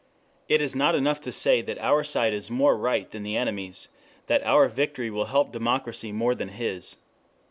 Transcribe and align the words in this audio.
It 0.49 0.61
is 0.61 0.75
not 0.75 0.95
enough 0.95 1.21
to 1.21 1.31
say 1.31 1.61
that 1.61 1.77
our 1.77 2.03
side 2.03 2.33
is 2.33 2.49
more 2.49 2.75
right 2.75 3.07
than 3.11 3.21
the 3.21 3.37
enemy's, 3.37 3.89
that 4.25 4.43
our 4.43 4.67
victory 4.67 5.11
will 5.11 5.25
help 5.25 5.51
democracy 5.51 6.11
more 6.11 6.33
than 6.33 6.49
his. 6.49 6.95